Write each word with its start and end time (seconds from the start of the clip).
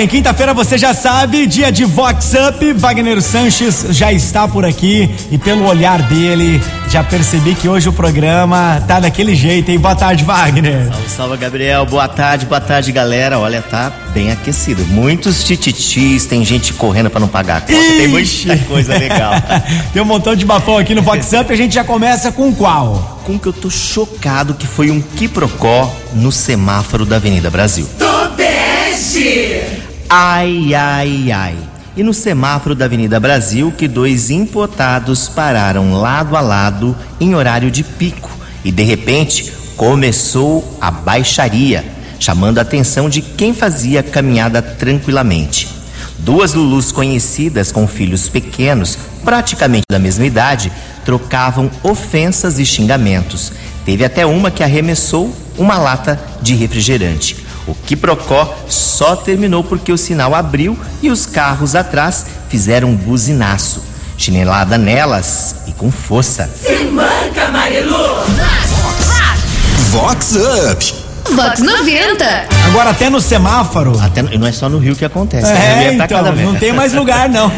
bem, 0.00 0.08
quinta-feira 0.08 0.54
você 0.54 0.78
já 0.78 0.94
sabe, 0.94 1.46
dia 1.46 1.70
de 1.70 1.84
Vox 1.84 2.32
Up. 2.32 2.72
Wagner 2.72 3.20
Sanches 3.20 3.84
já 3.90 4.10
está 4.10 4.48
por 4.48 4.64
aqui 4.64 5.10
e 5.30 5.36
pelo 5.36 5.66
olhar 5.66 6.00
dele, 6.00 6.58
já 6.88 7.04
percebi 7.04 7.54
que 7.54 7.68
hoje 7.68 7.86
o 7.90 7.92
programa 7.92 8.82
tá 8.88 8.98
daquele 8.98 9.34
jeito, 9.34 9.70
hein? 9.70 9.78
Boa 9.78 9.94
tarde, 9.94 10.24
Wagner. 10.24 10.86
Salve, 10.86 11.08
salve, 11.10 11.36
Gabriel. 11.36 11.84
Boa 11.84 12.08
tarde, 12.08 12.46
boa 12.46 12.62
tarde, 12.62 12.90
galera. 12.92 13.38
Olha, 13.38 13.60
tá 13.60 13.92
bem 14.14 14.32
aquecido. 14.32 14.86
Muitos 14.86 15.44
tititis, 15.44 16.24
tem 16.24 16.42
gente 16.46 16.72
correndo 16.72 17.10
para 17.10 17.20
não 17.20 17.28
pagar 17.28 17.58
a 17.58 17.60
conta, 17.60 17.74
Ixi. 17.74 17.98
tem 17.98 18.08
muita 18.08 18.56
coisa 18.64 18.96
legal. 18.96 19.34
tem 19.92 20.00
um 20.00 20.06
montão 20.06 20.34
de 20.34 20.46
bafão 20.46 20.78
aqui 20.78 20.94
no 20.94 21.02
Vox 21.02 21.30
Up, 21.34 21.52
a 21.52 21.56
gente 21.56 21.74
já 21.74 21.84
começa 21.84 22.32
com 22.32 22.54
qual? 22.54 23.20
Com 23.26 23.38
que 23.38 23.48
eu 23.48 23.52
tô 23.52 23.68
chocado 23.68 24.54
que 24.54 24.66
foi 24.66 24.90
um 24.90 24.98
quiprocó 25.02 25.94
no 26.14 26.32
semáforo 26.32 27.04
da 27.04 27.16
Avenida 27.16 27.50
Brasil. 27.50 27.86
Tobeste! 27.98 29.49
Ai, 30.12 30.74
ai, 30.74 31.30
ai. 31.30 31.56
E 31.96 32.02
no 32.02 32.12
semáforo 32.12 32.74
da 32.74 32.86
Avenida 32.86 33.20
Brasil, 33.20 33.72
que 33.78 33.86
dois 33.86 34.28
importados 34.28 35.28
pararam 35.28 35.92
lado 35.92 36.36
a 36.36 36.40
lado 36.40 36.96
em 37.20 37.36
horário 37.36 37.70
de 37.70 37.84
pico. 37.84 38.28
E 38.64 38.72
de 38.72 38.82
repente 38.82 39.52
começou 39.76 40.76
a 40.80 40.90
baixaria, 40.90 41.84
chamando 42.18 42.58
a 42.58 42.62
atenção 42.62 43.08
de 43.08 43.22
quem 43.22 43.54
fazia 43.54 44.02
caminhada 44.02 44.60
tranquilamente. 44.60 45.68
Duas 46.18 46.54
Lulus 46.54 46.90
conhecidas 46.90 47.70
com 47.70 47.86
filhos 47.86 48.28
pequenos, 48.28 48.98
praticamente 49.24 49.84
da 49.88 49.98
mesma 50.00 50.26
idade, 50.26 50.72
trocavam 51.04 51.70
ofensas 51.84 52.58
e 52.58 52.66
xingamentos. 52.66 53.52
Teve 53.84 54.04
até 54.04 54.26
uma 54.26 54.50
que 54.50 54.64
arremessou 54.64 55.32
uma 55.56 55.78
lata 55.78 56.20
de 56.42 56.56
refrigerante. 56.56 57.36
O 57.70 57.74
quiprocó 57.86 58.52
só 58.68 59.14
terminou 59.14 59.62
porque 59.62 59.92
o 59.92 59.96
sinal 59.96 60.34
abriu 60.34 60.76
e 61.00 61.08
os 61.08 61.24
carros 61.24 61.76
atrás 61.76 62.26
fizeram 62.48 62.88
um 62.88 62.96
buzinaço. 62.96 63.84
Chinelada 64.18 64.76
nelas 64.76 65.54
e 65.68 65.72
com 65.72 65.88
força. 65.88 66.50
Se 66.52 66.86
manca, 66.86 67.48
Marilu! 67.52 68.24
Vox 69.90 70.34
Up! 70.34 70.94
Vox 71.32 71.60
90! 71.60 72.48
Agora 72.66 72.90
até 72.90 73.08
no 73.08 73.20
semáforo. 73.20 73.96
Até, 74.00 74.20
não 74.20 74.48
é 74.48 74.50
só 74.50 74.68
no 74.68 74.78
Rio 74.78 74.96
que 74.96 75.04
acontece. 75.04 75.52
É, 75.52 75.92
né? 75.92 76.04
então, 76.04 76.34
não 76.34 76.56
tem 76.56 76.72
mais 76.72 76.92
lugar 76.92 77.28
não. 77.28 77.52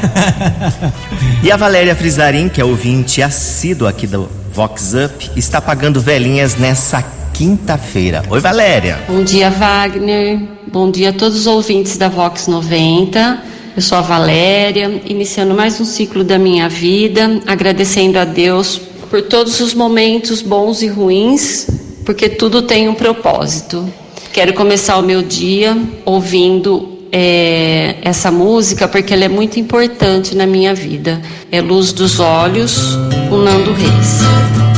e 1.42 1.50
a 1.50 1.56
Valéria 1.56 1.96
Frisarim, 1.96 2.50
que 2.50 2.60
é 2.60 2.64
ouvinte 2.66 3.22
assíduo 3.22 3.88
aqui 3.88 4.06
do 4.06 4.30
Vox 4.52 4.92
Up, 4.92 5.30
está 5.34 5.58
pagando 5.58 6.02
velhinhas 6.02 6.54
nessa 6.56 7.02
quinta-feira. 7.42 8.22
Oi, 8.30 8.38
Valéria. 8.38 9.00
Bom 9.08 9.24
dia, 9.24 9.50
Wagner. 9.50 10.38
Bom 10.70 10.88
dia 10.92 11.08
a 11.08 11.12
todos 11.12 11.40
os 11.40 11.46
ouvintes 11.48 11.96
da 11.96 12.08
Vox 12.08 12.46
90. 12.46 13.42
Eu 13.74 13.82
sou 13.82 13.98
a 13.98 14.00
Valéria, 14.00 15.02
iniciando 15.06 15.52
mais 15.52 15.80
um 15.80 15.84
ciclo 15.84 16.22
da 16.22 16.38
minha 16.38 16.68
vida, 16.68 17.40
agradecendo 17.44 18.16
a 18.16 18.24
Deus 18.24 18.80
por 19.10 19.22
todos 19.22 19.58
os 19.58 19.74
momentos 19.74 20.40
bons 20.40 20.82
e 20.82 20.86
ruins, 20.86 21.66
porque 22.04 22.28
tudo 22.28 22.62
tem 22.62 22.88
um 22.88 22.94
propósito. 22.94 23.92
Quero 24.32 24.54
começar 24.54 24.96
o 24.98 25.02
meu 25.02 25.20
dia 25.20 25.76
ouvindo 26.04 26.96
é, 27.10 27.96
essa 28.02 28.30
música 28.30 28.86
porque 28.86 29.12
ela 29.12 29.24
é 29.24 29.28
muito 29.28 29.58
importante 29.58 30.36
na 30.36 30.46
minha 30.46 30.76
vida. 30.76 31.20
É 31.50 31.60
Luz 31.60 31.92
dos 31.92 32.20
Olhos, 32.20 32.94
o 33.32 33.36
Nando 33.36 33.72
Reis. 33.72 34.71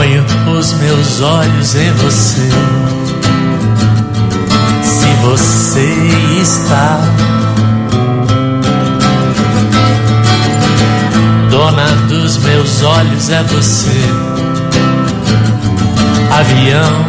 Ponho 0.00 0.24
os 0.58 0.72
meus 0.72 1.20
olhos 1.20 1.74
em 1.74 1.92
você. 1.92 2.48
Se 4.82 5.06
você 5.20 6.40
está 6.40 7.00
dona 11.50 11.84
dos 12.08 12.38
meus 12.38 12.82
olhos 12.82 13.28
é 13.28 13.42
você. 13.42 14.00
Avião 16.30 17.04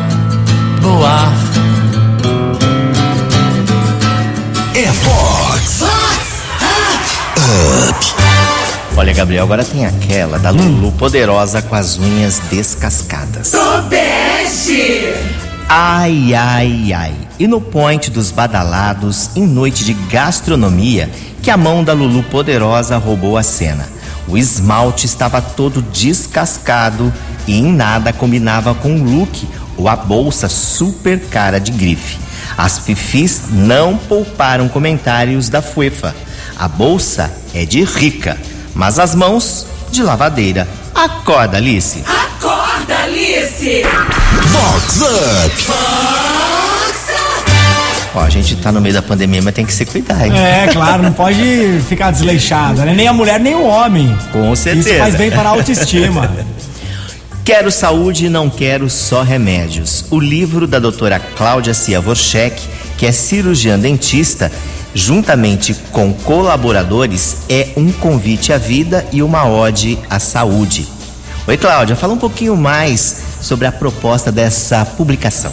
no 0.81 1.05
ar. 1.05 1.31
É 4.75 4.91
Fox. 4.91 5.79
Vox 5.79 6.43
Up. 7.87 8.20
Olha, 9.01 9.13
Gabriel, 9.13 9.45
agora 9.45 9.65
tem 9.65 9.83
aquela 9.83 10.37
da 10.37 10.51
Lulu 10.51 10.91
poderosa 10.91 11.59
com 11.59 11.73
as 11.73 11.97
unhas 11.97 12.37
descascadas. 12.51 13.49
Tobeste! 13.49 15.11
Ai, 15.67 16.35
ai, 16.35 16.93
ai. 16.93 17.13
E 17.39 17.47
no 17.47 17.59
point 17.59 18.11
dos 18.11 18.29
badalados, 18.29 19.31
em 19.35 19.47
noite 19.47 19.83
de 19.83 19.93
gastronomia, 19.93 21.09
que 21.41 21.49
a 21.49 21.57
mão 21.57 21.83
da 21.83 21.93
Lulu 21.93 22.21
poderosa 22.21 22.95
roubou 22.97 23.39
a 23.39 23.41
cena. 23.41 23.89
O 24.27 24.37
esmalte 24.37 25.07
estava 25.07 25.41
todo 25.41 25.81
descascado 25.81 27.11
e 27.47 27.57
em 27.57 27.73
nada 27.73 28.13
combinava 28.13 28.75
com 28.75 28.97
o 28.97 29.03
look 29.03 29.47
ou 29.77 29.89
a 29.89 29.95
bolsa 29.95 30.47
super 30.47 31.19
cara 31.21 31.59
de 31.59 31.71
grife. 31.71 32.19
As 32.55 32.77
fifis 32.77 33.45
não 33.49 33.97
pouparam 33.97 34.69
comentários 34.69 35.49
da 35.49 35.59
fuefa. 35.59 36.15
A 36.55 36.67
bolsa 36.67 37.33
é 37.55 37.65
de 37.65 37.83
rica, 37.83 38.37
mas 38.75 38.99
as 38.99 39.15
mãos 39.15 39.65
de 39.91 40.01
lavadeira. 40.03 40.67
Acorda, 40.93 41.57
Alice. 41.57 42.03
Acorda, 42.05 42.95
Alice! 43.03 43.83
Vox 44.51 45.01
Up. 45.01 45.63
Vox 45.67 46.31
Ó, 48.13 48.19
a 48.19 48.29
gente 48.29 48.57
tá 48.57 48.71
no 48.71 48.81
meio 48.81 48.93
da 48.93 49.01
pandemia, 49.01 49.41
mas 49.41 49.53
tem 49.53 49.65
que 49.65 49.73
se 49.73 49.85
cuidar, 49.85 50.25
hein? 50.25 50.37
É, 50.37 50.67
claro, 50.67 51.01
não 51.01 51.13
pode 51.13 51.81
ficar 51.87 52.11
desleixado, 52.11 52.81
né? 52.81 52.93
Nem 52.93 53.07
a 53.07 53.13
mulher, 53.13 53.39
nem 53.39 53.55
o 53.55 53.63
homem. 53.63 54.17
Com 54.33 54.53
certeza. 54.53 54.89
Isso 54.89 54.99
faz 54.99 55.15
bem 55.15 55.31
para 55.31 55.47
a 55.47 55.51
autoestima. 55.53 56.29
Quero 57.43 57.71
saúde 57.71 58.27
e 58.27 58.29
não 58.29 58.51
quero 58.51 58.87
só 58.87 59.23
remédios. 59.23 60.05
O 60.11 60.19
livro 60.19 60.67
da 60.67 60.77
doutora 60.77 61.19
Cláudia 61.19 61.73
Ciavorchek, 61.73 62.61
que 62.99 63.05
é 63.05 63.11
cirurgiã 63.11 63.79
dentista, 63.79 64.51
juntamente 64.93 65.73
com 65.91 66.13
colaboradores, 66.13 67.37
é 67.49 67.69
um 67.77 67.91
convite 67.91 68.51
à 68.51 68.57
vida 68.57 69.05
e 69.11 69.21
uma 69.23 69.47
ode 69.47 69.97
à 70.09 70.19
saúde. 70.19 70.87
Oi, 71.47 71.57
Cláudia, 71.57 71.95
fala 71.95 72.13
um 72.13 72.17
pouquinho 72.17 72.55
mais 72.55 73.23
sobre 73.41 73.65
a 73.65 73.71
proposta 73.71 74.31
dessa 74.31 74.85
publicação. 74.85 75.51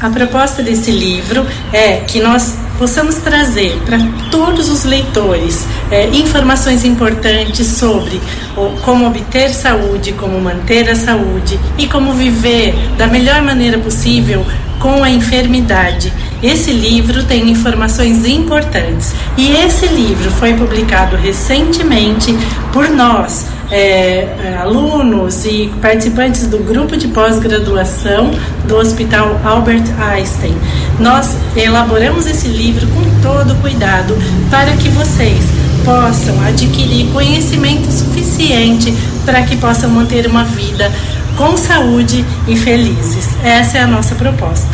A 0.00 0.08
proposta 0.10 0.62
desse 0.62 0.92
livro 0.92 1.44
é 1.72 1.96
que 1.96 2.20
nós 2.20 2.54
possamos 2.78 3.16
trazer 3.16 3.76
para 3.84 3.98
todos 4.30 4.68
os 4.68 4.84
leitores 4.84 5.66
é, 5.90 6.06
informações 6.10 6.84
importantes 6.84 7.66
sobre 7.66 8.20
o, 8.56 8.80
como 8.82 9.08
obter 9.08 9.50
saúde, 9.50 10.12
como 10.12 10.40
manter 10.40 10.88
a 10.88 10.94
saúde 10.94 11.58
e 11.76 11.88
como 11.88 12.12
viver 12.12 12.74
da 12.96 13.08
melhor 13.08 13.42
maneira 13.42 13.78
possível 13.78 14.46
com 14.78 15.02
a 15.02 15.10
enfermidade. 15.10 16.12
Esse 16.42 16.70
livro 16.70 17.24
tem 17.24 17.50
informações 17.50 18.24
importantes 18.24 19.12
e 19.36 19.50
esse 19.56 19.86
livro 19.86 20.30
foi 20.30 20.54
publicado 20.54 21.16
recentemente 21.16 22.32
por 22.72 22.88
nós, 22.88 23.46
é, 23.72 24.56
alunos 24.60 25.44
e 25.44 25.68
participantes 25.82 26.46
do 26.46 26.58
grupo 26.58 26.96
de 26.96 27.08
pós-graduação 27.08 28.30
do 28.68 28.76
Hospital 28.76 29.40
Albert 29.44 29.82
Einstein. 30.00 30.56
Nós 31.00 31.34
elaboramos 31.56 32.24
esse 32.26 32.46
livro 32.46 32.86
com 32.86 33.20
todo 33.20 33.60
cuidado 33.60 34.16
para 34.48 34.76
que 34.76 34.88
vocês 34.90 35.44
possam 35.84 36.40
adquirir 36.46 37.10
conhecimento 37.12 37.90
suficiente 37.90 38.94
para 39.24 39.42
que 39.42 39.56
possam 39.56 39.90
manter 39.90 40.26
uma 40.28 40.44
vida 40.44 40.92
com 41.36 41.56
saúde 41.56 42.24
e 42.46 42.56
felizes. 42.56 43.28
Essa 43.42 43.78
é 43.78 43.80
a 43.80 43.86
nossa 43.88 44.14
proposta. 44.14 44.68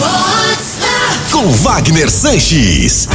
Up! 0.00 0.53
Com 1.34 1.50
Wagner 1.50 2.08
Sanches. 2.08 3.08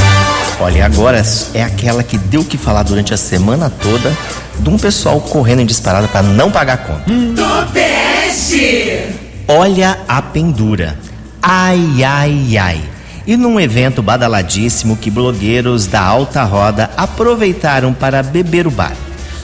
Olha, 0.60 0.84
agora 0.84 1.24
é 1.54 1.62
aquela 1.62 2.02
que 2.02 2.18
deu 2.18 2.42
o 2.42 2.44
que 2.44 2.58
falar 2.58 2.82
durante 2.82 3.14
a 3.14 3.16
semana 3.16 3.70
toda 3.70 4.14
de 4.58 4.68
um 4.68 4.76
pessoal 4.76 5.18
correndo 5.22 5.60
em 5.60 5.66
disparada 5.66 6.06
para 6.06 6.22
não 6.22 6.50
pagar 6.50 6.74
a 6.74 6.76
conta. 6.76 7.04
Tobeste! 7.34 9.06
Olha 9.48 10.00
a 10.06 10.20
pendura. 10.20 10.98
Ai, 11.42 12.04
ai, 12.04 12.58
ai. 12.58 12.82
E 13.26 13.38
num 13.38 13.58
evento 13.58 14.02
badaladíssimo 14.02 14.98
que 14.98 15.10
blogueiros 15.10 15.86
da 15.86 16.02
alta 16.02 16.44
roda 16.44 16.90
aproveitaram 16.98 17.94
para 17.94 18.22
beber 18.22 18.66
o 18.66 18.70
bar. 18.70 18.92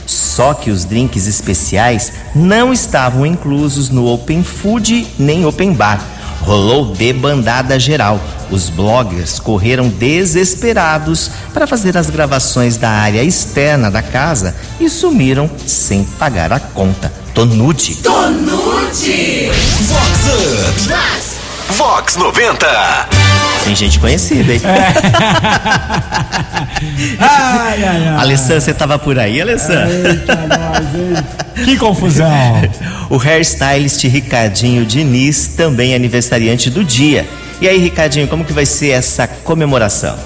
Só 0.04 0.52
que 0.52 0.70
os 0.70 0.84
drinks 0.84 1.26
especiais 1.26 2.12
não 2.34 2.74
estavam 2.74 3.24
inclusos 3.24 3.88
no 3.88 4.06
Open 4.06 4.44
Food 4.44 5.06
nem 5.18 5.46
Open 5.46 5.72
Bar. 5.72 6.15
Rolou 6.46 6.94
debandada 6.94 7.76
geral. 7.76 8.20
Os 8.52 8.70
bloggers 8.70 9.40
correram 9.40 9.88
desesperados 9.88 11.28
para 11.52 11.66
fazer 11.66 11.98
as 11.98 12.08
gravações 12.08 12.76
da 12.76 12.88
área 12.88 13.24
externa 13.24 13.90
da 13.90 14.00
casa 14.00 14.54
e 14.78 14.88
sumiram 14.88 15.50
sem 15.66 16.04
pagar 16.04 16.52
a 16.52 16.60
conta. 16.60 17.12
Tô 17.34 17.44
nude. 17.44 17.96
Tonude! 17.96 19.50
Vox 19.82 20.20
Up. 20.68 20.80
Vox! 20.88 21.36
Vox 21.76 22.16
90. 22.16 23.25
Tem 23.66 23.74
gente 23.74 23.98
conhecida, 23.98 24.54
hein? 24.54 24.60
Ai, 27.18 27.82
ai, 27.82 28.08
ai. 28.08 28.16
Alessandra, 28.18 28.60
você 28.60 28.72
tava 28.72 28.98
por 28.98 29.18
aí, 29.18 29.40
Alessandra? 29.40 29.90
Eita, 29.90 30.36
nós, 30.36 30.94
hein? 30.94 31.64
Que 31.64 31.76
confusão. 31.78 32.30
O 33.10 33.16
hairstylist 33.16 34.04
Ricardinho 34.04 34.84
Diniz 34.84 35.48
também 35.48 35.94
é 35.94 35.96
aniversariante 35.96 36.70
do 36.70 36.84
dia. 36.84 37.26
E 37.60 37.66
aí, 37.68 37.78
Ricardinho, 37.78 38.28
como 38.28 38.44
que 38.44 38.52
vai 38.52 38.66
ser 38.66 38.90
essa 38.90 39.26
comemoração? 39.26 40.16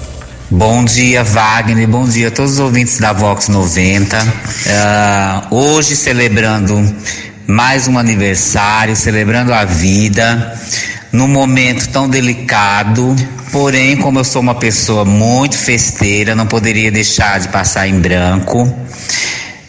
Bom 0.49 0.83
dia, 0.85 1.23
Wagner. 1.23 1.87
Bom 1.87 2.05
dia 2.05 2.27
a 2.27 2.31
todos 2.31 2.53
os 2.53 2.59
ouvintes 2.59 2.99
da 2.99 3.11
Vox 3.11 3.47
90. 3.47 4.17
Ah, 4.67 5.47
hoje 5.49 5.95
celebrando 5.95 6.93
mais 7.47 7.87
um 7.87 7.97
aniversário, 7.97 8.95
celebrando 8.95 9.53
a 9.53 9.65
vida, 9.65 10.53
num 11.11 11.27
momento 11.27 11.89
tão 11.89 12.09
delicado. 12.09 13.15
Porém, 13.51 13.97
como 13.97 14.19
eu 14.19 14.23
sou 14.23 14.41
uma 14.41 14.55
pessoa 14.55 15.03
muito 15.03 15.57
festeira, 15.57 16.35
não 16.35 16.47
poderia 16.47 16.91
deixar 16.91 17.39
de 17.39 17.49
passar 17.49 17.87
em 17.87 17.99
branco, 17.99 18.73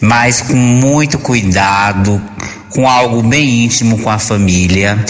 mas 0.00 0.40
com 0.40 0.54
muito 0.54 1.18
cuidado, 1.18 2.22
com 2.70 2.88
algo 2.88 3.22
bem 3.22 3.64
íntimo 3.64 3.98
com 3.98 4.10
a 4.10 4.18
família. 4.18 5.04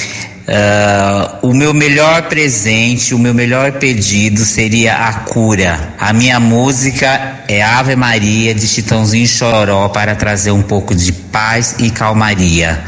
Ah, 0.49 1.39
o 1.43 1.55
meu 1.55 1.73
melhor 1.73 2.23
presente, 2.23 3.15
o 3.15 3.19
meu 3.19 3.33
melhor 3.33 3.73
pedido 3.73 4.45
seria 4.45 4.95
a 4.95 5.13
cura. 5.13 5.95
A 5.99 6.13
minha 6.13 6.41
música 6.41 7.45
é 7.47 7.63
Ave 7.63 7.95
Maria 7.95 8.55
de 8.55 8.67
Chitãozinho 8.67 9.27
Choró 9.27 9.89
para 9.89 10.15
trazer 10.15 10.51
um 10.51 10.63
pouco 10.63 10.95
de 10.95 11.13
paz 11.13 11.77
e 11.79 11.91
calmaria. 11.91 12.83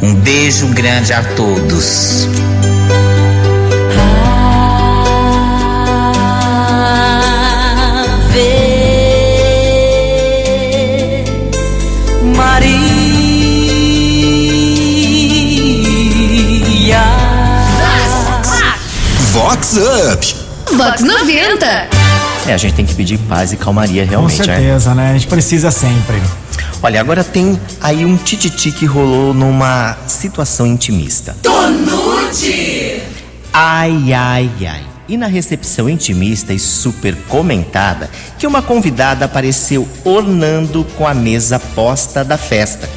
Um 0.00 0.14
beijo 0.14 0.68
grande 0.68 1.12
a 1.12 1.22
todos. 1.22 2.28
Maria. 12.36 12.92
Vox 19.32 19.76
Up. 19.76 20.34
Vox 20.76 21.02
90. 21.02 21.66
É, 22.46 22.54
a 22.54 22.56
gente 22.56 22.74
tem 22.74 22.84
que 22.84 22.94
pedir 22.94 23.18
paz 23.18 23.52
e 23.52 23.56
calmaria 23.56 24.04
Com 24.04 24.10
realmente, 24.10 24.38
né? 24.38 24.44
certeza, 24.44 24.94
né? 24.94 25.10
A 25.10 25.12
gente 25.12 25.26
precisa 25.28 25.70
sempre. 25.70 26.20
Olha, 26.82 27.00
agora 27.00 27.22
tem 27.22 27.60
aí 27.80 28.04
um 28.04 28.16
tititi 28.16 28.72
que 28.72 28.84
rolou 28.84 29.32
numa 29.32 29.96
situação 30.08 30.66
intimista. 30.66 31.36
Tonute. 31.42 33.02
Ai, 33.52 34.12
ai, 34.12 34.50
ai. 34.66 34.91
E 35.12 35.16
na 35.18 35.26
recepção 35.26 35.90
intimista 35.90 36.54
e 36.54 36.58
super 36.58 37.14
comentada, 37.28 38.08
que 38.38 38.46
uma 38.46 38.62
convidada 38.62 39.26
apareceu 39.26 39.86
ornando 40.02 40.86
com 40.96 41.06
a 41.06 41.12
mesa 41.12 41.58
posta 41.58 42.24
da 42.24 42.38
festa. 42.38 42.88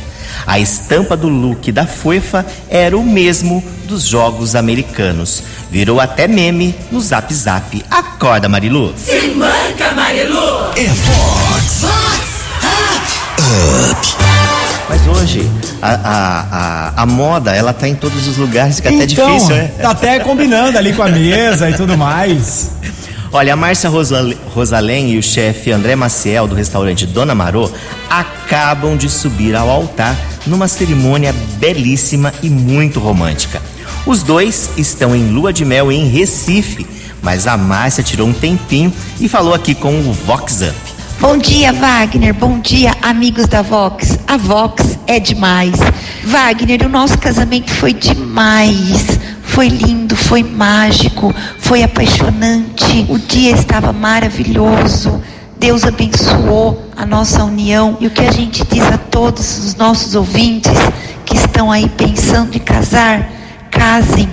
A 0.48 0.58
estampa 0.58 1.18
do 1.18 1.28
look 1.28 1.74
da 1.74 1.86
Fuefa 1.86 2.46
era 2.70 2.98
o 2.98 3.04
mesmo 3.04 3.62
dos 3.84 4.06
jogos 4.06 4.56
americanos. 4.56 5.44
Virou 5.70 6.00
até 6.00 6.26
meme 6.26 6.74
no 6.90 7.02
Zap 7.02 7.34
Zap. 7.34 7.84
Acorda, 7.92 8.48
Marilu. 8.48 8.94
Se 8.98 9.28
manca, 9.32 9.92
Marilu. 9.92 10.72
É 10.78 10.86
Vox 10.86 11.84
Up. 11.84 12.26
Mas 14.88 15.06
hoje, 15.06 15.52
a, 15.82 15.90
a, 15.90 16.40
a, 16.98 17.04
a 17.04 17.06
moda, 17.06 17.56
ela 17.56 17.74
tá 17.74 17.88
em 17.88 17.96
todos 17.96 18.28
os 18.28 18.38
lugares, 18.38 18.78
fica 18.78 18.90
até 18.90 19.04
então, 19.04 19.34
difícil, 19.34 19.56
né? 19.56 19.72
tá 19.82 19.92
até 19.92 20.20
combinando 20.20 20.78
ali 20.78 20.94
com 20.94 21.04
a 21.04 21.10
mesa 21.10 21.70
e 21.70 21.74
tudo 21.74 21.98
mais. 21.98 22.72
Olha, 23.32 23.54
a 23.54 23.56
Márcia 23.56 23.90
Rosalém 24.54 25.12
e 25.12 25.18
o 25.18 25.24
chefe 25.24 25.70
André 25.70 25.96
Maciel, 25.96 26.48
do 26.48 26.56
restaurante 26.56 27.06
Dona 27.06 27.36
Marô, 27.36 27.70
acabam 28.10 28.96
de 28.96 29.10
subir 29.10 29.56
ao 29.56 29.70
altar 29.70 30.16
numa 30.48 30.70
cerimônia 30.70 31.36
belíssima 31.58 32.34
e 32.42 32.50
muito 32.50 32.98
romântica. 32.98 33.62
Os 34.06 34.24
dois 34.24 34.70
estão 34.78 35.14
em 35.16 35.32
lua 35.32 35.52
de 35.52 35.66
mel 35.66 35.92
em 35.92 36.08
Recife, 36.08 36.88
mas 37.22 37.46
a 37.46 37.58
Márcia 37.58 38.04
tirou 38.04 38.28
um 38.28 38.34
tempinho 38.34 38.94
e 39.20 39.28
falou 39.28 39.54
aqui 39.54 39.76
com 39.76 40.00
o 40.00 40.14
Vox 40.14 40.62
Up. 40.62 40.96
Bom 41.20 41.38
dia, 41.38 41.74
Wagner. 41.74 42.34
Bom 42.34 42.60
dia, 42.60 42.94
amigos 43.02 43.48
da 43.48 43.62
Vox. 43.62 44.20
A 44.28 44.38
Vox 44.38 44.95
é 45.08 45.20
demais. 45.20 45.76
Wagner, 46.24 46.86
o 46.86 46.90
nosso 46.90 47.18
casamento 47.18 47.72
foi 47.72 47.94
demais. 47.94 49.20
Foi 49.44 49.68
lindo, 49.68 50.16
foi 50.16 50.44
mágico, 50.44 51.34
foi 51.60 51.84
apaixonante. 51.84 53.06
O 53.10 53.18
dia 53.18 53.52
estava 53.52 53.94
maravilhoso. 53.94 55.22
Deus 55.58 55.84
abençoou 55.84 56.90
a 56.96 57.06
nossa 57.06 57.44
união. 57.44 57.98
E 58.00 58.08
o 58.08 58.12
que 58.12 58.22
a 58.22 58.32
gente 58.32 58.66
diz 58.66 58.86
a 58.86 58.98
todos 58.98 59.66
os 59.66 59.76
nossos 59.76 60.16
ouvintes 60.16 60.74
que 61.26 61.36
estão 61.36 61.72
aí 61.72 61.88
pensando 61.90 62.56
em 62.56 62.60
casar, 62.60 63.30
casem, 63.72 64.30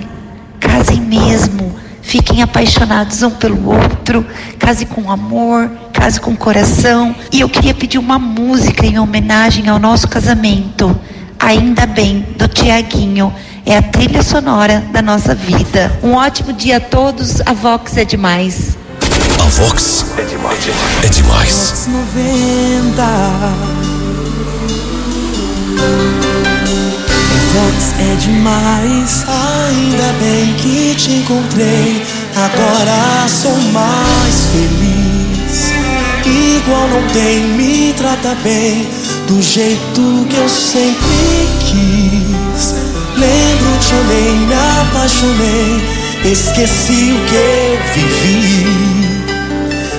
casem 0.59 0.99
mesmo. 0.99 1.73
Fiquem 2.01 2.41
apaixonados 2.41 3.23
um 3.23 3.31
pelo 3.31 3.69
outro, 3.69 4.25
case 4.59 4.85
com 4.85 5.09
amor, 5.09 5.71
case 5.93 6.19
com 6.19 6.35
coração. 6.35 7.15
E 7.31 7.39
eu 7.41 7.47
queria 7.47 7.73
pedir 7.73 7.99
uma 7.99 8.19
música 8.19 8.85
em 8.85 8.99
homenagem 8.99 9.69
ao 9.69 9.79
nosso 9.79 10.07
casamento. 10.07 10.99
Ainda 11.39 11.85
bem, 11.85 12.25
do 12.37 12.47
Tiaguinho. 12.47 13.33
É 13.65 13.77
a 13.77 13.81
trilha 13.81 14.21
sonora 14.21 14.83
da 14.91 15.01
nossa 15.01 15.33
vida. 15.33 15.97
Um 16.03 16.15
ótimo 16.15 16.51
dia 16.51 16.77
a 16.77 16.79
todos. 16.81 17.39
A 17.45 17.53
Vox 17.53 17.95
é 17.95 18.03
demais. 18.03 18.77
A 19.39 19.43
Vox 19.43 20.05
é 20.17 20.23
demais. 20.23 20.59
É 21.03 21.07
demais. 21.07 21.87
90. 21.87 23.03
Vox 27.53 27.93
é 27.99 28.15
demais. 28.15 29.25
Ainda 29.27 30.13
bem 30.19 30.53
que 30.55 30.95
te 30.95 31.11
encontrei. 31.11 32.03
Agora 32.35 33.27
sou 33.27 33.55
mais 33.71 34.45
feliz. 34.51 34.92
Igual 36.25 36.87
não 36.89 37.07
tem, 37.09 37.43
me 37.57 37.93
trata 37.93 38.35
bem. 38.43 38.87
Do 39.27 39.41
jeito 39.41 40.27
que 40.29 40.37
eu 40.37 40.49
sempre 40.49 41.47
quis. 41.59 42.75
Lembro, 43.17 43.77
te 43.79 43.93
amei, 43.93 44.31
me 44.47 44.53
apaixonei. 44.81 45.81
Esqueci 46.25 47.13
o 47.13 47.19
que 47.25 47.35
eu 47.35 47.77
vivi. 47.93 49.13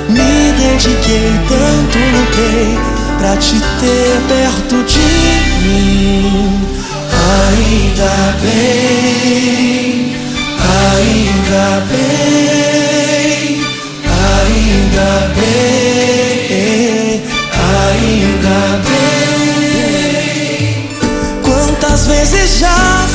Me 0.08 0.52
dediquei, 0.58 1.32
tanto 1.48 1.98
lutei 1.98 2.78
pra 3.18 3.36
te 3.36 3.56
ter 3.80 4.20
perto 4.28 4.82
de 4.84 5.00
mim. 5.62 6.60
Ainda 7.24 8.14
bem, 8.42 10.16
ainda 10.60 11.66
bem, 11.90 13.42
ainda 14.06 15.10
bem, 15.34 15.83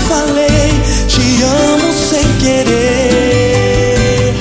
falei, 0.10 0.70
te 1.08 1.44
amo 1.44 1.94
sem 1.94 2.26
querer. 2.40 4.34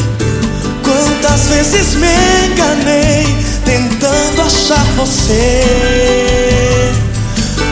Quantas 0.83 1.43
vezes 1.49 1.95
me 1.95 2.09
enganei 2.47 3.27
tentando 3.67 4.41
achar 4.41 4.87
você. 4.97 5.63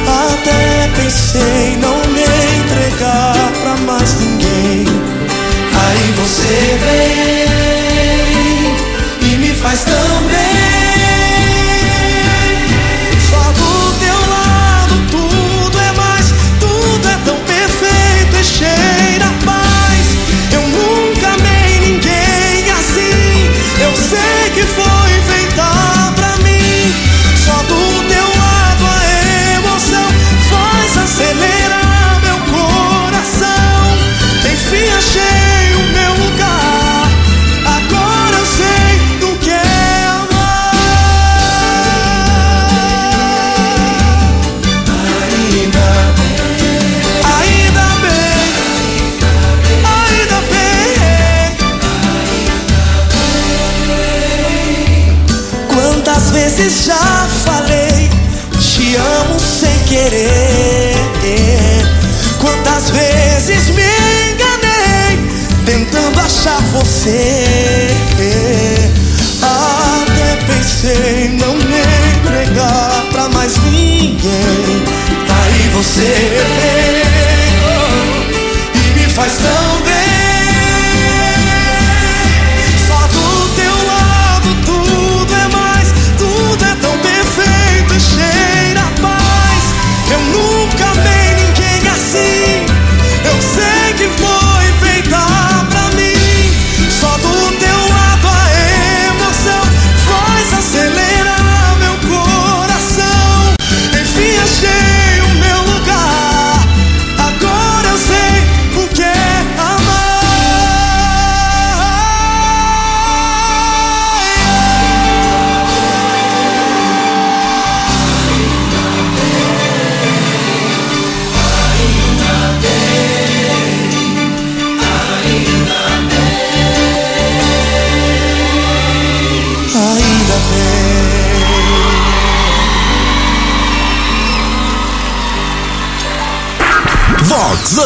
Até 0.06 0.90
pensei 0.94 1.78
não 1.80 1.96
me 2.12 2.26
entregar 2.60 3.50
pra 3.62 3.74
mais 3.86 4.10
ninguém. 4.20 4.84
Aí 5.82 6.06
você 6.20 6.56
vem 6.84 7.16
e 9.30 9.36
me 9.38 9.52
faz 9.54 9.80
tão 9.84 10.05
vezes 56.66 57.05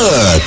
Up. 0.03 0.47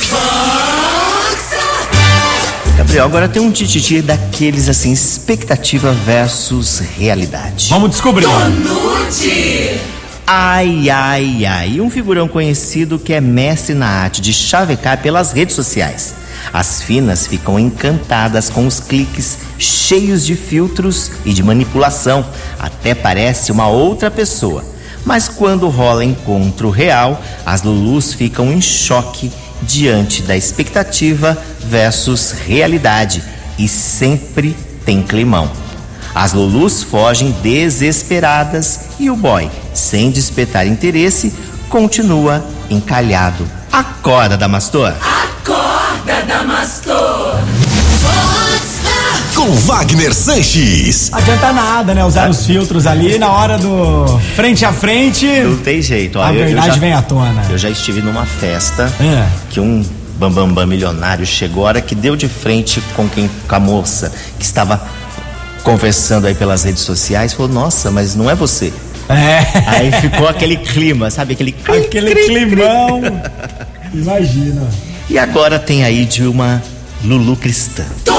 Gabriel, 2.75 3.05
agora 3.05 3.29
tem 3.29 3.39
um 3.39 3.51
tititi 3.51 4.01
daqueles 4.01 4.67
assim, 4.67 4.91
expectativa 4.91 5.91
versus 5.91 6.79
realidade. 6.79 7.67
Vamos 7.69 7.91
descobrir. 7.91 8.25
Nude. 8.25 9.79
Ai, 10.25 10.89
ai, 10.89 11.45
ai. 11.45 11.79
Um 11.79 11.87
figurão 11.87 12.27
conhecido 12.27 12.97
que 12.97 13.13
é 13.13 13.21
mestre 13.21 13.75
na 13.75 13.85
arte 13.85 14.21
de 14.21 14.33
chavecar 14.33 14.99
pelas 15.03 15.31
redes 15.31 15.55
sociais. 15.55 16.15
As 16.51 16.81
finas 16.81 17.27
ficam 17.27 17.59
encantadas 17.59 18.49
com 18.49 18.65
os 18.65 18.79
cliques 18.79 19.37
cheios 19.59 20.25
de 20.25 20.35
filtros 20.35 21.11
e 21.23 21.31
de 21.31 21.43
manipulação. 21.43 22.25
Até 22.57 22.95
parece 22.95 23.51
uma 23.51 23.67
outra 23.67 24.09
pessoa. 24.09 24.73
Mas 25.05 25.27
quando 25.27 25.67
rola 25.67 26.03
encontro 26.03 26.69
real, 26.69 27.21
as 27.45 27.61
Lulus 27.61 28.13
ficam 28.13 28.51
em 28.51 28.61
choque 28.61 29.31
diante 29.63 30.21
da 30.21 30.35
expectativa 30.35 31.37
versus 31.65 32.31
realidade. 32.31 33.23
E 33.57 33.67
sempre 33.67 34.55
tem 34.85 35.01
climão. 35.01 35.51
As 36.13 36.33
Lulus 36.33 36.83
fogem 36.83 37.31
desesperadas 37.41 38.81
e 38.99 39.09
o 39.09 39.15
boy, 39.15 39.49
sem 39.73 40.11
despertar 40.11 40.67
interesse, 40.67 41.33
continua 41.69 42.45
encalhado. 42.69 43.49
Acorda, 43.71 44.37
Damastor! 44.37 44.93
Acorda, 45.01 46.21
Damastor. 46.27 46.52
Com 49.35 49.49
Wagner 49.51 50.13
Sanches. 50.13 51.09
Adianta 51.11 51.51
nada, 51.51 51.93
né? 51.93 52.05
Usar 52.05 52.29
os 52.29 52.45
filtros 52.45 52.85
ali 52.85 53.17
na 53.17 53.29
hora 53.31 53.57
do 53.57 54.19
frente 54.35 54.63
a 54.63 54.71
frente. 54.71 55.25
Não 55.25 55.57
tem 55.57 55.81
jeito. 55.81 56.19
ó, 56.19 56.23
A 56.23 56.33
eu- 56.33 56.39
eu 56.39 56.45
verdade 56.45 56.67
já- 56.67 56.75
vem 56.75 56.93
à 56.93 57.01
tona. 57.01 57.43
Eu 57.49 57.57
já 57.57 57.69
estive 57.69 58.01
numa 58.01 58.25
festa 58.25 58.91
É. 59.01 59.27
que 59.49 59.59
um 59.59 59.83
bambambam 60.17 60.47
bam, 60.47 60.53
bam 60.55 60.65
milionário 60.67 61.25
chegou, 61.25 61.65
a 61.65 61.69
hora 61.69 61.81
que 61.81 61.95
deu 61.95 62.15
de 62.15 62.27
frente 62.27 62.81
com 62.95 63.07
quem 63.09 63.29
com 63.47 63.55
a 63.55 63.59
moça 63.59 64.11
que 64.37 64.45
estava 64.45 64.81
conversando 65.63 66.27
aí 66.27 66.35
pelas 66.35 66.63
redes 66.63 66.83
sociais, 66.83 67.33
falou: 67.33 67.51
"Nossa, 67.51 67.89
mas 67.91 68.15
não 68.15 68.29
é 68.29 68.35
você". 68.35 68.71
É. 69.09 69.45
Aí 69.67 69.91
ficou 69.99 70.27
aquele 70.29 70.55
clima, 70.57 71.09
sabe 71.09 71.33
aquele 71.33 71.51
cri, 71.65 71.77
Aquele 71.79 72.11
cri, 72.11 72.23
cri. 72.25 72.45
climão. 72.45 73.01
Imagina. 73.93 74.67
E 75.09 75.17
agora 75.19 75.59
tem 75.59 75.83
aí 75.83 76.05
de 76.05 76.23
uma 76.23 76.61
Lulu 77.03 77.35
cristã. 77.35 77.83
Tô 78.05 78.13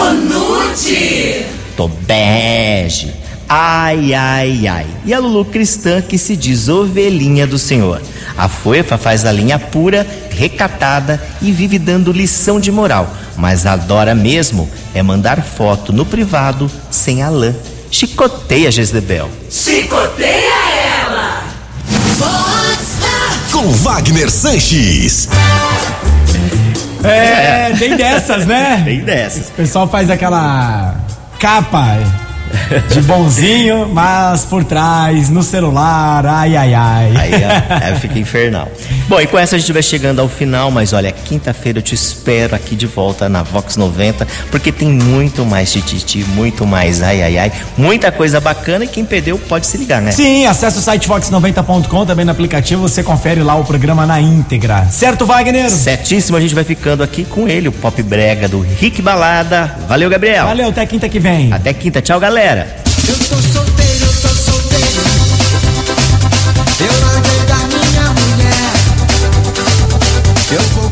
Tô 1.76 1.88
bege. 1.88 3.12
Ai, 3.48 4.12
ai, 4.14 4.66
ai. 4.66 4.86
E 5.04 5.14
a 5.14 5.18
Lulu 5.18 5.44
cristã 5.44 6.00
que 6.02 6.18
se 6.18 6.36
diz 6.36 6.68
ovelhinha 6.68 7.46
do 7.46 7.58
Senhor. 7.58 8.00
A 8.36 8.48
fofa 8.48 8.98
faz 8.98 9.24
a 9.24 9.30
linha 9.30 9.58
pura, 9.58 10.06
recatada 10.30 11.22
e 11.40 11.52
vive 11.52 11.78
dando 11.78 12.10
lição 12.10 12.58
de 12.58 12.72
moral. 12.72 13.14
Mas 13.36 13.66
adora 13.66 14.14
mesmo 14.14 14.68
é 14.94 15.02
mandar 15.02 15.42
foto 15.42 15.92
no 15.92 16.04
privado 16.04 16.70
sem 16.90 17.22
a 17.22 17.28
lã. 17.28 17.54
Chicoteia 17.90 18.72
Jezebel. 18.72 19.30
Chicoteia 19.48 20.54
ela. 21.04 21.44
Com 23.52 23.70
Wagner 23.70 24.28
Sanches. 24.28 25.28
É, 27.04 27.72
tem 27.78 27.96
dessas, 27.96 28.46
né? 28.46 28.82
Bem 28.84 29.00
dessas. 29.00 29.48
O 29.48 29.52
pessoal 29.52 29.88
faz 29.88 30.10
aquela 30.10 30.94
capa 31.38 31.98
de 32.88 33.00
bonzinho, 33.02 33.88
mas 33.92 34.44
por 34.44 34.64
trás, 34.64 35.30
no 35.30 35.42
celular, 35.42 36.24
ai, 36.26 36.56
ai, 36.56 36.74
ai. 36.74 37.12
Aí, 37.16 37.32
ó, 37.34 37.84
aí 37.86 37.96
fica 38.00 38.18
infernal. 38.18 38.68
Bom, 39.08 39.20
e 39.20 39.26
com 39.26 39.38
essa 39.38 39.56
a 39.56 39.58
gente 39.58 39.72
vai 39.72 39.82
chegando 39.82 40.20
ao 40.20 40.28
final, 40.28 40.70
mas 40.70 40.92
olha, 40.92 41.12
quinta-feira 41.12 41.78
eu 41.78 41.82
te 41.82 41.94
espero 41.94 42.54
aqui 42.54 42.74
de 42.74 42.86
volta 42.86 43.28
na 43.28 43.42
Vox 43.42 43.76
90, 43.76 44.26
porque 44.50 44.72
tem 44.72 44.88
muito 44.88 45.44
mais 45.44 45.72
tititi, 45.72 46.24
muito 46.34 46.66
mais 46.66 47.02
ai, 47.02 47.22
ai, 47.22 47.38
ai, 47.38 47.52
muita 47.76 48.10
coisa 48.10 48.40
bacana 48.40 48.84
e 48.84 48.88
quem 48.88 49.04
perdeu 49.04 49.38
pode 49.38 49.66
se 49.66 49.76
ligar, 49.76 50.00
né? 50.00 50.12
Sim, 50.12 50.46
acesse 50.46 50.78
o 50.78 50.80
site 50.80 51.08
fox90.com, 51.08 52.06
também 52.06 52.24
no 52.24 52.30
aplicativo 52.30 52.82
você 52.82 53.02
confere 53.02 53.42
lá 53.42 53.54
o 53.54 53.64
programa 53.64 54.06
na 54.06 54.20
íntegra. 54.20 54.86
Certo, 54.90 55.26
Wagner? 55.26 55.70
Certíssimo, 55.70 56.36
a 56.36 56.40
gente 56.40 56.54
vai 56.54 56.64
ficando 56.64 57.02
aqui 57.02 57.24
com 57.24 57.48
ele, 57.48 57.68
o 57.68 57.72
Pop 57.72 58.02
Brega 58.02 58.48
do 58.48 58.60
Rick 58.60 59.02
Balada. 59.02 59.76
Valeu, 59.88 60.08
Gabriel. 60.08 60.46
Valeu, 60.46 60.68
até 60.68 60.86
quinta 60.86 61.08
que 61.08 61.18
vem. 61.18 61.52
Até 61.52 61.72
quinta, 61.72 62.00
tchau, 62.00 62.18
galera 62.18 62.43
galera. 62.44 62.68
Eu 63.08 63.16
tô 63.16 63.36
solteiro, 63.40 64.04
eu 64.04 64.12
tô 64.20 64.28
solteiro. 64.28 65.02
Eu 66.78 66.92
larguei 67.00 67.40
da 67.46 67.56
minha 67.68 68.12
mulher. 68.12 68.72
Eu 70.52 70.60
vou 70.74 70.83